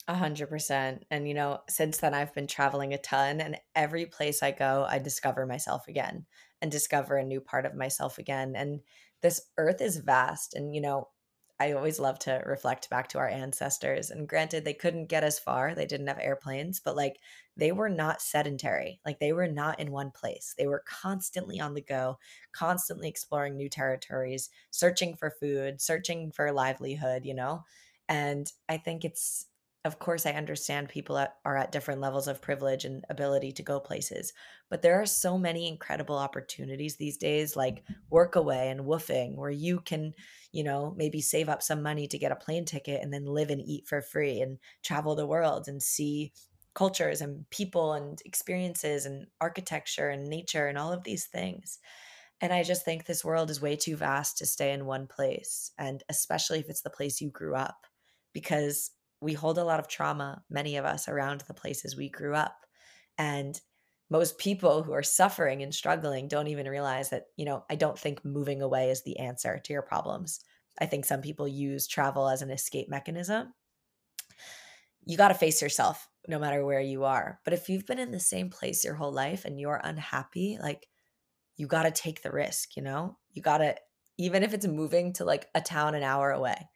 [0.06, 1.06] A hundred percent.
[1.10, 4.84] And you know, since then I've been traveling a ton and every place I go,
[4.86, 6.26] I discover myself again
[6.60, 8.54] and discover a new part of myself again.
[8.54, 8.82] And
[9.22, 10.54] this earth is vast.
[10.54, 11.08] And you know,
[11.60, 14.10] I always love to reflect back to our ancestors.
[14.10, 17.20] And granted, they couldn't get as far, they didn't have airplanes, but like
[17.56, 19.00] they were not sedentary.
[19.06, 20.54] Like they were not in one place.
[20.58, 22.18] They were constantly on the go,
[22.52, 27.64] constantly exploring new territories, searching for food, searching for livelihood, you know?
[28.08, 29.46] And I think it's
[29.84, 33.78] of course, I understand people are at different levels of privilege and ability to go
[33.80, 34.32] places,
[34.70, 39.80] but there are so many incredible opportunities these days, like Workaway and WWOOFing, where you
[39.80, 40.14] can,
[40.52, 43.50] you know, maybe save up some money to get a plane ticket and then live
[43.50, 46.32] and eat for free and travel the world and see
[46.74, 51.78] cultures and people and experiences and architecture and nature and all of these things.
[52.40, 55.72] And I just think this world is way too vast to stay in one place,
[55.78, 57.86] and especially if it's the place you grew up,
[58.32, 58.90] because
[59.24, 62.54] we hold a lot of trauma, many of us, around the places we grew up.
[63.18, 63.58] And
[64.10, 67.98] most people who are suffering and struggling don't even realize that, you know, I don't
[67.98, 70.40] think moving away is the answer to your problems.
[70.78, 73.54] I think some people use travel as an escape mechanism.
[75.06, 77.40] You got to face yourself no matter where you are.
[77.44, 80.86] But if you've been in the same place your whole life and you're unhappy, like
[81.56, 83.16] you got to take the risk, you know?
[83.32, 83.74] You got to,
[84.18, 86.68] even if it's moving to like a town an hour away,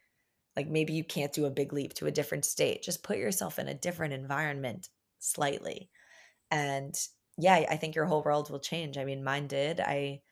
[0.59, 3.61] like maybe you can't do a big leap to a different state, just put yourself
[3.61, 4.89] in a different environment
[5.21, 5.89] slightly.
[6.51, 6.93] And
[7.37, 8.99] yeah, I think your whole world will change.
[8.99, 9.79] I mean, mine did.
[9.79, 10.23] I,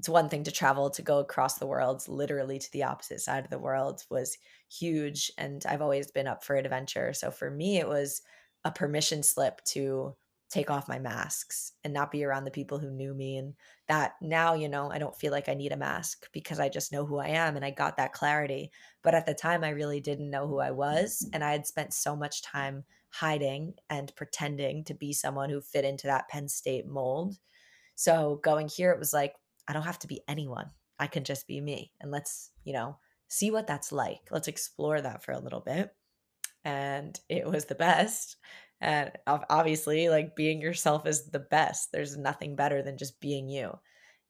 [0.00, 3.44] it's one thing to travel to go across the world literally to the opposite side
[3.44, 4.36] of the world was
[4.68, 8.20] huge and i've always been up for adventure so for me it was
[8.64, 10.14] a permission slip to
[10.56, 13.52] take off my masks and not be around the people who knew me and
[13.88, 16.92] that now you know i don't feel like i need a mask because i just
[16.92, 18.70] know who i am and i got that clarity.
[19.02, 21.92] But at the time i really didn't know who i was and i had spent
[21.92, 26.86] so much time hiding and pretending to be someone who fit into that penn state
[26.86, 27.36] mold.
[27.94, 29.34] So going here it was like
[29.68, 30.70] i don't have to be anyone.
[30.98, 32.96] I can just be me and let's you know
[33.28, 34.22] see what that's like.
[34.30, 35.94] Let's explore that for a little bit.
[36.64, 38.36] And it was the best
[38.80, 41.92] and obviously, like being yourself is the best.
[41.92, 43.72] There's nothing better than just being you.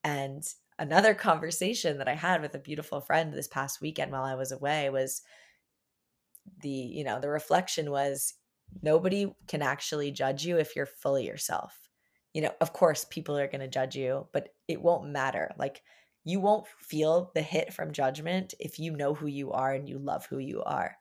[0.03, 0.43] And
[0.79, 4.51] another conversation that I had with a beautiful friend this past weekend while I was
[4.51, 5.21] away was
[6.61, 8.33] the, you know, the reflection was
[8.81, 11.89] nobody can actually judge you if you're fully yourself.
[12.33, 15.51] You know, of course, people are going to judge you, but it won't matter.
[15.57, 15.81] Like,
[16.23, 19.97] you won't feel the hit from judgment if you know who you are and you
[19.97, 20.97] love who you are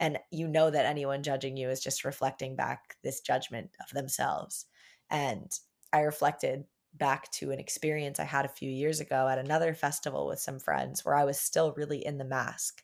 [0.00, 4.66] and you know that anyone judging you is just reflecting back this judgment of themselves.
[5.10, 5.52] And
[5.92, 10.26] i reflected back to an experience i had a few years ago at another festival
[10.26, 12.82] with some friends where i was still really in the mask.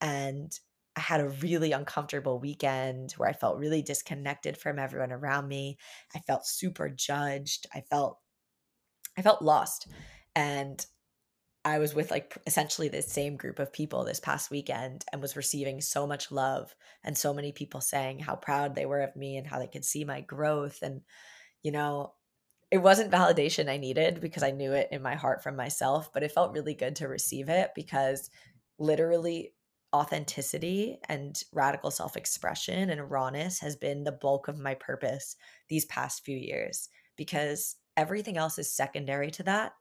[0.00, 0.56] And
[0.96, 5.78] i had a really uncomfortable weekend where i felt really disconnected from everyone around me.
[6.14, 7.66] I felt super judged.
[7.74, 8.18] I felt
[9.16, 9.88] i felt lost.
[10.34, 10.84] And
[11.68, 15.36] I was with like essentially the same group of people this past weekend and was
[15.36, 19.36] receiving so much love and so many people saying how proud they were of me
[19.36, 20.80] and how they could see my growth.
[20.82, 21.02] And,
[21.62, 22.14] you know,
[22.70, 26.22] it wasn't validation I needed because I knew it in my heart from myself, but
[26.22, 28.30] it felt really good to receive it because
[28.78, 29.52] literally
[29.94, 35.36] authenticity and radical self expression and rawness has been the bulk of my purpose
[35.68, 39.72] these past few years because everything else is secondary to that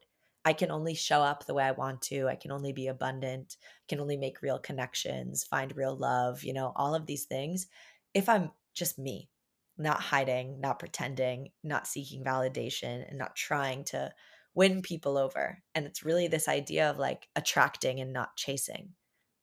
[0.45, 2.27] I can only show up the way I want to.
[2.27, 6.53] I can only be abundant, I can only make real connections, find real love, you
[6.53, 7.67] know, all of these things
[8.13, 9.29] if I'm just me,
[9.77, 14.11] not hiding, not pretending, not seeking validation, and not trying to
[14.55, 15.61] win people over.
[15.75, 18.93] And it's really this idea of like attracting and not chasing.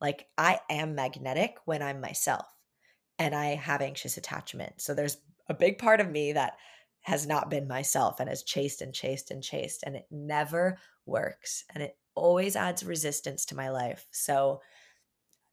[0.01, 2.47] Like I am magnetic when I'm myself
[3.19, 4.81] and I have anxious attachment.
[4.81, 6.55] So there's a big part of me that
[7.05, 11.65] has not been myself and has chased and chased and chased and it never works
[11.75, 14.07] and it always adds resistance to my life.
[14.11, 14.61] So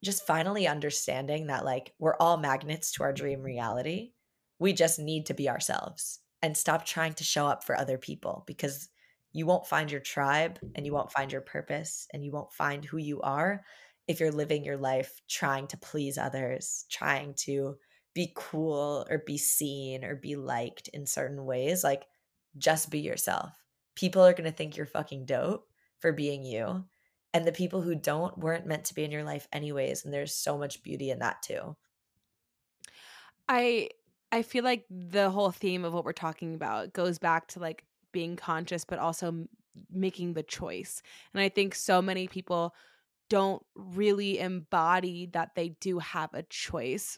[0.04, 4.14] just finally understanding that like we're all magnets to our dream reality.
[4.60, 8.44] We just need to be ourselves and stop trying to show up for other people
[8.48, 8.88] because
[9.34, 12.86] you won't find your tribe and you won't find your purpose and you won't find
[12.86, 13.64] who you are
[14.08, 17.76] if you're living your life trying to please others, trying to
[18.14, 21.84] be cool or be seen or be liked in certain ways.
[21.84, 22.06] Like,
[22.58, 23.52] just be yourself
[23.96, 25.68] people are going to think you're fucking dope
[26.00, 26.84] for being you.
[27.34, 30.04] And the people who don't weren't meant to be in your life anyways.
[30.04, 31.76] And there's so much beauty in that too.
[33.48, 33.90] I
[34.34, 37.86] I feel like the whole theme of what we're talking about goes back to like
[38.12, 39.46] being conscious, but also
[39.90, 41.02] making the choice.
[41.34, 42.76] And I think so many people
[43.30, 47.18] don't really embody that they do have a choice.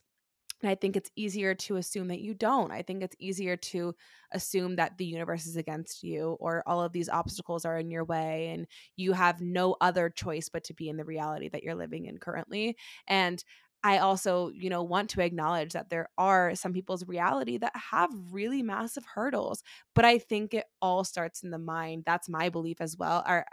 [0.64, 2.72] And I think it's easier to assume that you don't.
[2.72, 3.94] I think it's easier to
[4.32, 8.06] assume that the universe is against you or all of these obstacles are in your
[8.06, 11.76] way and you have no other choice but to be in the reality that you're
[11.76, 12.78] living in currently.
[13.08, 13.44] And
[13.84, 18.10] I also, you know, want to acknowledge that there are some people's reality that have
[18.32, 19.62] really massive hurdles,
[19.94, 22.04] but I think it all starts in the mind.
[22.06, 23.22] That's my belief as well.
[23.28, 23.46] Our,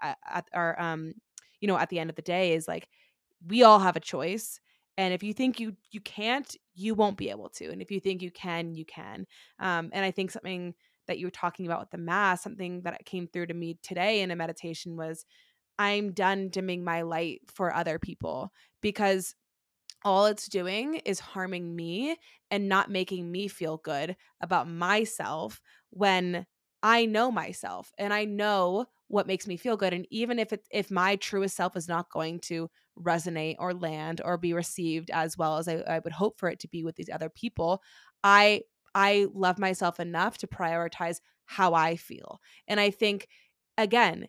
[0.55, 1.15] our, um,
[1.61, 2.89] you know, at the end of the day is like
[3.47, 4.61] we all have a choice
[5.01, 7.99] and if you think you you can't you won't be able to and if you
[8.01, 9.27] think you can you can
[9.59, 10.75] um, and i think something
[11.09, 14.21] that you were talking about with the mass something that came through to me today
[14.21, 15.25] in a meditation was
[15.79, 18.53] i'm done dimming my light for other people
[18.83, 19.35] because
[20.05, 22.17] all it's doing is harming me
[22.51, 25.61] and not making me feel good about myself
[25.91, 26.47] when
[26.83, 30.67] I know myself and I know what makes me feel good and even if it
[30.71, 35.37] if my truest self is not going to resonate or land or be received as
[35.37, 37.83] well as I, I would hope for it to be with these other people
[38.23, 38.63] i
[38.95, 42.41] i love myself enough to prioritize how I feel.
[42.69, 43.27] And I think
[43.77, 44.29] again,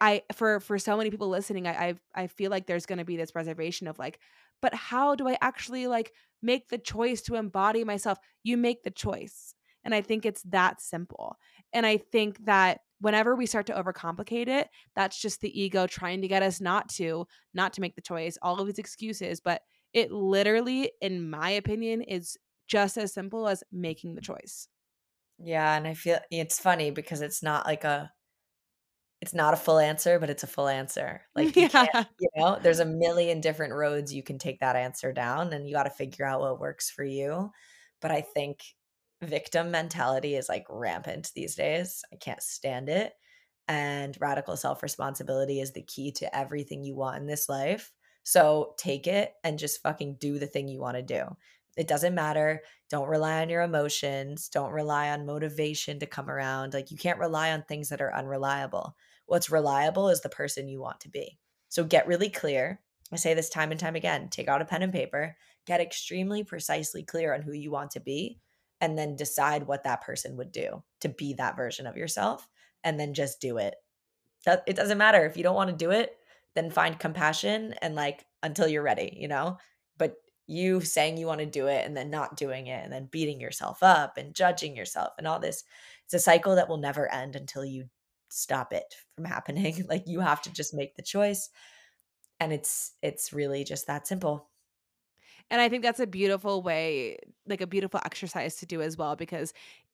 [0.00, 3.04] I for for so many people listening, I I, I feel like there's going to
[3.04, 4.20] be this reservation of like,
[4.62, 6.12] but how do I actually like
[6.42, 8.18] make the choice to embody myself?
[8.44, 9.54] You make the choice.
[9.84, 11.36] And I think it's that simple.
[11.72, 16.22] And I think that whenever we start to overcomplicate it, that's just the ego trying
[16.22, 19.40] to get us not to, not to make the choice, all of these excuses.
[19.40, 22.36] But it literally, in my opinion, is
[22.68, 24.68] just as simple as making the choice.
[25.38, 25.74] Yeah.
[25.74, 28.12] And I feel it's funny because it's not like a,
[29.20, 31.22] it's not a full answer, but it's a full answer.
[31.34, 32.04] Like, you, yeah.
[32.18, 35.74] you know, there's a million different roads you can take that answer down, and you
[35.74, 37.50] got to figure out what works for you.
[38.00, 38.60] But I think
[39.22, 42.02] victim mentality is like rampant these days.
[42.12, 43.12] I can't stand it.
[43.68, 47.92] And radical self responsibility is the key to everything you want in this life.
[48.22, 51.24] So take it and just fucking do the thing you want to do.
[51.76, 52.62] It doesn't matter.
[52.90, 54.48] Don't rely on your emotions.
[54.48, 56.74] Don't rely on motivation to come around.
[56.74, 58.96] Like you can't rely on things that are unreliable.
[59.26, 61.38] What's reliable is the person you want to be.
[61.68, 62.80] So get really clear.
[63.12, 66.42] I say this time and time again take out a pen and paper, get extremely
[66.44, 68.40] precisely clear on who you want to be,
[68.80, 72.48] and then decide what that person would do to be that version of yourself
[72.84, 73.74] and then just do it.
[74.46, 76.16] It doesn't matter if you don't want to do it,
[76.54, 79.58] then find compassion and like until you're ready, you know?
[79.98, 80.14] But
[80.46, 83.40] you saying you want to do it and then not doing it and then beating
[83.40, 85.62] yourself up and judging yourself and all this,
[86.06, 87.84] it's a cycle that will never end until you
[88.30, 89.84] stop it from happening.
[89.88, 91.50] like you have to just make the choice
[92.40, 94.49] and it's it's really just that simple.
[95.50, 99.16] And I think that's a beautiful way, like a beautiful exercise to do as well,
[99.16, 99.52] because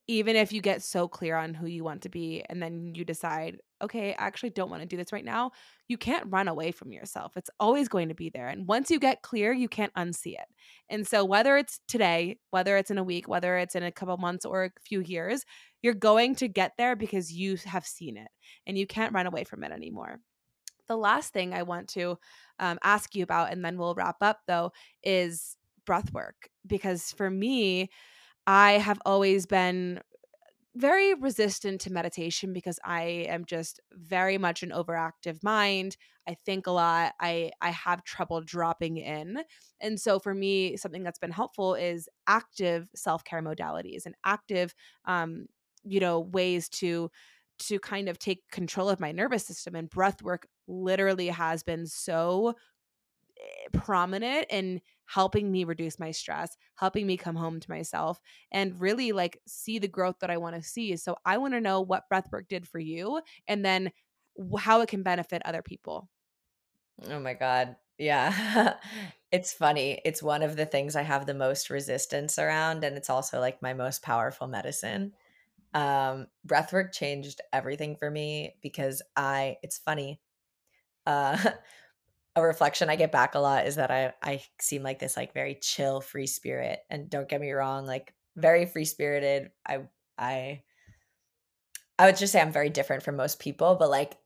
[0.08, 3.04] even if you get so clear on who you want to be and then you
[3.04, 5.50] decide, okay, I actually don't want to do this right now,
[5.88, 7.36] you can't run away from yourself.
[7.36, 8.46] It's always going to be there.
[8.48, 10.46] And once you get clear, you can't unsee it.
[10.88, 14.16] And so, whether it's today, whether it's in a week, whether it's in a couple
[14.18, 15.44] months or a few years,
[15.82, 18.28] you're going to get there because you have seen it
[18.66, 20.20] and you can't run away from it anymore.
[20.88, 22.18] The last thing I want to
[22.58, 24.72] um, ask you about, and then we'll wrap up though,
[25.02, 26.48] is breath work.
[26.66, 27.90] Because for me,
[28.46, 30.00] I have always been
[30.74, 35.96] very resistant to meditation because I am just very much an overactive mind.
[36.28, 37.14] I think a lot.
[37.18, 39.42] I I have trouble dropping in.
[39.80, 44.74] And so for me something that's been helpful is active self-care modalities and active
[45.06, 45.46] um
[45.84, 47.10] you know ways to
[47.58, 51.86] to kind of take control of my nervous system and breath work literally has been
[51.86, 52.54] so
[53.38, 58.20] eh, prominent in helping me reduce my stress, helping me come home to myself
[58.52, 60.96] and really like see the growth that I want to see.
[60.96, 63.92] So I want to know what breath work did for you and then
[64.58, 66.08] how it can benefit other people.
[67.04, 67.76] Oh my god.
[67.98, 68.78] Yeah.
[69.32, 70.00] it's funny.
[70.04, 73.62] It's one of the things I have the most resistance around and it's also like
[73.62, 75.14] my most powerful medicine.
[75.74, 80.20] Um, breathwork changed everything for me because I, it's funny.
[81.06, 81.38] Uh,
[82.36, 85.32] a reflection I get back a lot is that I, I seem like this like
[85.32, 86.80] very chill, free spirit.
[86.90, 89.50] And don't get me wrong, like very free spirited.
[89.66, 89.80] I,
[90.18, 90.62] I,
[91.98, 94.18] I would just say I'm very different from most people, but like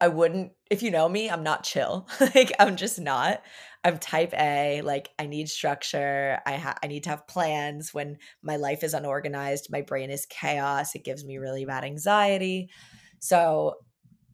[0.00, 2.06] I wouldn't if you know me, I'm not chill.
[2.20, 3.42] like I'm just not.
[3.88, 6.38] I'm type A, like I need structure.
[6.46, 10.26] I ha- I need to have plans when my life is unorganized, my brain is
[10.26, 12.70] chaos, it gives me really bad anxiety.
[13.18, 13.76] So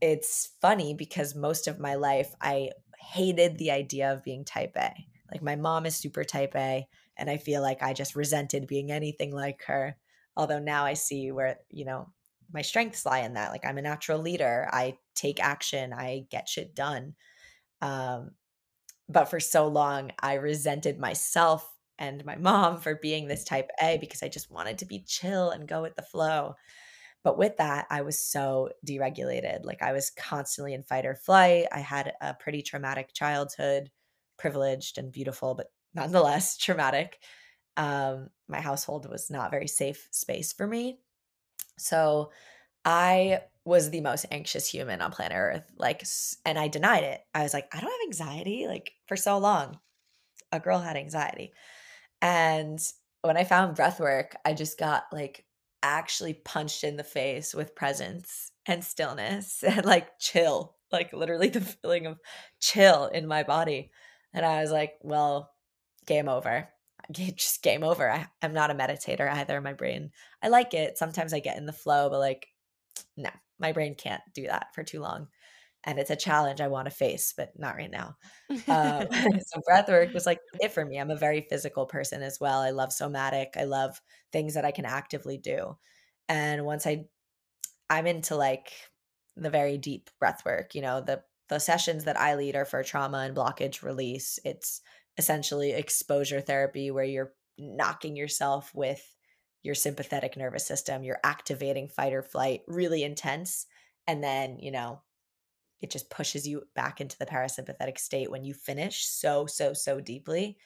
[0.00, 4.92] it's funny because most of my life I hated the idea of being type A.
[5.30, 6.86] Like my mom is super type A
[7.16, 9.96] and I feel like I just resented being anything like her.
[10.36, 12.08] Although now I see where, you know,
[12.52, 13.52] my strengths lie in that.
[13.52, 14.68] Like I'm a natural leader.
[14.72, 15.92] I take action.
[15.92, 17.14] I get shit done.
[17.80, 18.32] Um,
[19.08, 23.98] but for so long, I resented myself and my mom for being this type A
[23.98, 26.54] because I just wanted to be chill and go with the flow.
[27.22, 29.64] But with that, I was so dysregulated.
[29.64, 31.66] Like I was constantly in fight or flight.
[31.72, 33.90] I had a pretty traumatic childhood,
[34.38, 37.18] privileged and beautiful, but nonetheless traumatic.
[37.76, 40.98] Um, my household was not very safe space for me.
[41.78, 42.30] So
[42.84, 45.72] I was the most anxious human on planet Earth.
[45.76, 46.04] Like,
[46.44, 47.20] and I denied it.
[47.34, 48.66] I was like, I don't have anxiety.
[48.68, 49.78] Like, for so long,
[50.52, 51.52] a girl had anxiety.
[52.20, 52.78] And
[53.22, 55.44] when I found breath work, I just got like
[55.82, 61.60] actually punched in the face with presence and stillness and like chill, like literally the
[61.60, 62.18] feeling of
[62.60, 63.90] chill in my body.
[64.32, 65.50] And I was like, well,
[66.06, 66.68] game over
[67.12, 68.10] just game over.
[68.10, 69.60] I, I'm not a meditator either.
[69.60, 70.10] My brain,
[70.42, 70.98] I like it.
[70.98, 72.46] Sometimes I get in the flow, but like,
[73.16, 75.28] no, my brain can't do that for too long.
[75.86, 78.16] And it's a challenge I want to face, but not right now.
[78.68, 79.06] Um,
[79.46, 80.98] so breath work was like it for me.
[80.98, 82.60] I'm a very physical person as well.
[82.60, 83.54] I love somatic.
[83.56, 84.00] I love
[84.32, 85.76] things that I can actively do.
[86.28, 87.04] And once I
[87.90, 88.72] I'm into like
[89.36, 90.74] the very deep breath work.
[90.74, 94.38] You know, the the sessions that I lead are for trauma and blockage release.
[94.44, 94.80] It's
[95.18, 99.13] essentially exposure therapy where you're knocking yourself with
[99.64, 103.66] your sympathetic nervous system, you're activating fight or flight, really intense.
[104.06, 105.00] And then, you know,
[105.80, 110.00] it just pushes you back into the parasympathetic state when you finish so, so, so
[110.00, 110.58] deeply.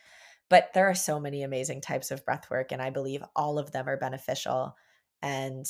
[0.50, 3.70] But there are so many amazing types of breath work, and I believe all of
[3.70, 4.76] them are beneficial.
[5.22, 5.66] And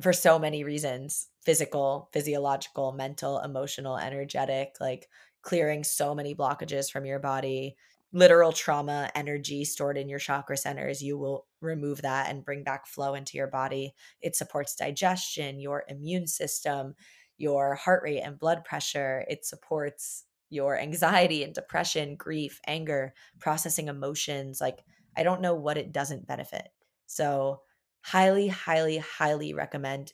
[0.00, 5.08] for so many reasons physical, physiological, mental, emotional, energetic, like
[5.42, 7.76] clearing so many blockages from your body,
[8.12, 11.02] literal trauma energy stored in your chakra centers.
[11.02, 13.94] You will remove that and bring back flow into your body.
[14.20, 16.94] It supports digestion, your immune system,
[17.38, 19.24] your heart rate and blood pressure.
[19.28, 24.60] It supports your anxiety and depression, grief, anger, processing emotions.
[24.60, 24.80] Like,
[25.16, 26.68] I don't know what it doesn't benefit.
[27.06, 27.62] So,
[28.02, 30.12] highly, highly, highly recommend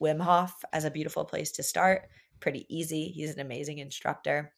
[0.00, 2.08] Wim Hof as a beautiful place to start.
[2.40, 3.08] Pretty easy.
[3.08, 4.52] He's an amazing instructor.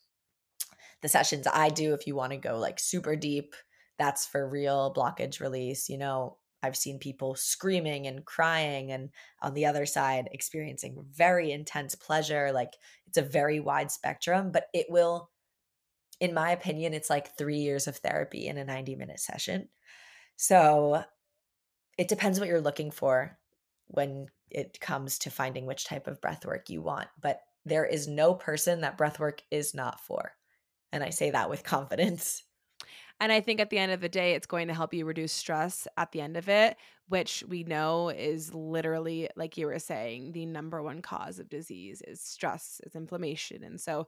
[1.05, 3.55] The sessions I do, if you want to go like super deep,
[3.98, 5.90] that's for real blockage release.
[5.90, 9.11] You know, I've seen people screaming and crying, and
[9.42, 12.52] on the other side, experiencing very intense pleasure.
[12.52, 12.72] Like
[13.07, 15.28] it's a very wide spectrum, but it will,
[16.20, 19.68] in my opinion, it's like three years of therapy in a 90 minute session.
[20.36, 21.05] So
[21.98, 23.38] it depends what you're looking for
[23.88, 27.09] when it comes to finding which type of breath work you want.
[27.20, 30.32] But there is no person that breath work is not for.
[30.95, 32.45] And I say that with confidence.
[33.18, 35.32] And I think at the end of the day, it's going to help you reduce
[35.32, 36.76] stress at the end of it,
[37.09, 42.01] which we know is literally, like you were saying, the number one cause of disease
[42.07, 43.64] is stress, is inflammation.
[43.64, 44.07] And so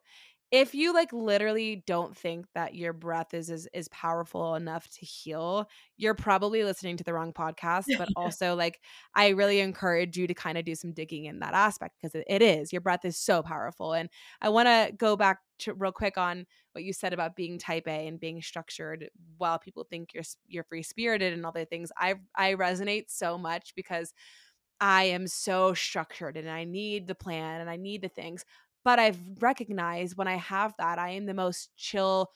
[0.52, 5.04] if you like literally don't think that your breath is is, is powerful enough to
[5.04, 8.80] heal you're probably listening to the wrong podcast but also like
[9.14, 12.24] i really encourage you to kind of do some digging in that aspect because it,
[12.28, 14.08] it is your breath is so powerful and
[14.40, 17.88] i want to go back to real quick on what you said about being type
[17.88, 21.90] a and being structured while people think you're you're free spirited and all the things
[21.98, 24.12] i i resonate so much because
[24.80, 28.44] I am so structured and I need the plan and I need the things
[28.86, 32.30] but I've recognized when I have that, I am the most chill,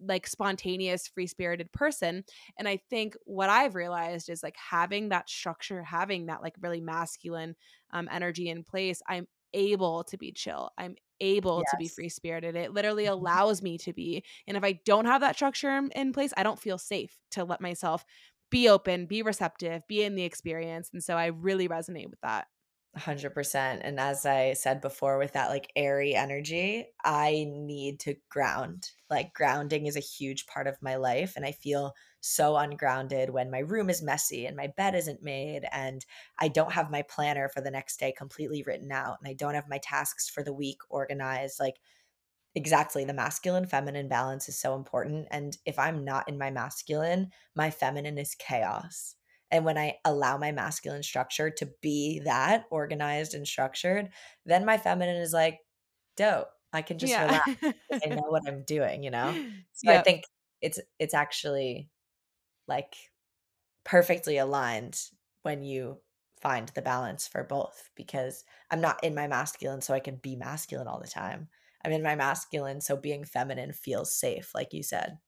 [0.00, 2.24] like spontaneous, free spirited person.
[2.58, 6.80] And I think what I've realized is like having that structure, having that like really
[6.80, 7.54] masculine
[7.92, 10.70] um, energy in place, I'm able to be chill.
[10.76, 11.70] I'm able yes.
[11.70, 12.56] to be free spirited.
[12.56, 13.12] It literally mm-hmm.
[13.12, 14.24] allows me to be.
[14.48, 17.44] And if I don't have that structure in, in place, I don't feel safe to
[17.44, 18.04] let myself
[18.50, 20.90] be open, be receptive, be in the experience.
[20.92, 22.48] And so I really resonate with that.
[22.98, 28.90] 100% and as i said before with that like airy energy i need to ground
[29.08, 33.50] like grounding is a huge part of my life and i feel so ungrounded when
[33.50, 36.04] my room is messy and my bed isn't made and
[36.38, 39.54] i don't have my planner for the next day completely written out and i don't
[39.54, 41.76] have my tasks for the week organized like
[42.54, 47.30] exactly the masculine feminine balance is so important and if i'm not in my masculine
[47.56, 49.14] my feminine is chaos
[49.52, 54.08] and when I allow my masculine structure to be that organized and structured,
[54.46, 55.58] then my feminine is like,
[56.16, 56.48] dope.
[56.72, 57.26] I can just yeah.
[57.26, 57.76] relax.
[58.02, 59.30] I know what I'm doing, you know?
[59.74, 60.00] So yep.
[60.00, 60.24] I think
[60.62, 61.90] it's it's actually
[62.66, 62.94] like
[63.84, 64.98] perfectly aligned
[65.42, 65.98] when you
[66.40, 70.34] find the balance for both because I'm not in my masculine so I can be
[70.34, 71.48] masculine all the time.
[71.84, 75.18] I'm in my masculine so being feminine feels safe like you said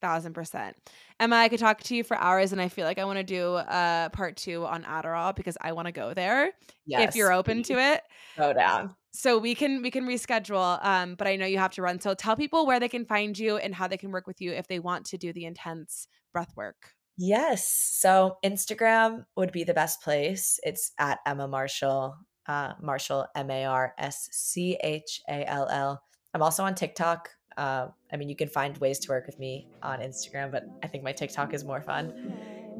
[0.00, 0.76] thousand percent.
[1.18, 3.24] Emma, I could talk to you for hours, and I feel like I want to
[3.24, 6.52] do uh part two on Adderall because I want to go there.
[6.86, 8.02] Yes, if you're open to it,
[8.36, 8.94] go down.
[9.12, 10.84] So we can we can reschedule.
[10.84, 12.00] Um, but I know you have to run.
[12.00, 14.52] So tell people where they can find you and how they can work with you
[14.52, 16.94] if they want to do the intense breath work.
[17.16, 17.68] Yes.
[17.92, 20.58] So Instagram would be the best place.
[20.62, 22.14] It's at Emma Marschall.
[22.46, 26.02] Uh, Marschall M A R S C H A L L.
[26.32, 27.28] I'm also on TikTok
[27.60, 30.86] uh, I mean, you can find ways to work with me on Instagram, but I
[30.86, 32.32] think my TikTok is more fun.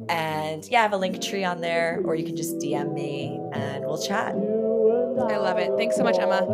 [0.09, 3.85] And yeah, I have a Linktree on there, or you can just DM me and
[3.85, 4.33] we'll chat.
[4.33, 5.71] I love it.
[5.77, 6.47] Thanks so much, Emma.